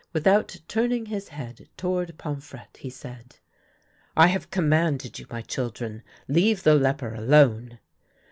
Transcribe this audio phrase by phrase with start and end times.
[0.13, 3.35] Without turning his head toward Pomfrette, he said:"
[4.17, 6.01] I have commanded you, my children.
[6.27, 7.77] Leave the leper alone."